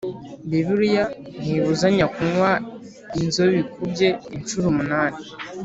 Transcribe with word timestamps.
Bibiliya 0.49 1.03
ntibuzanya 1.43 2.05
kunywa 2.13 2.51
inzobikubye 3.21 4.07
incuro 4.35 4.65
umunani 4.73 5.21